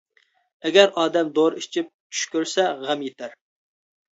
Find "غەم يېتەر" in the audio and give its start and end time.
2.81-3.37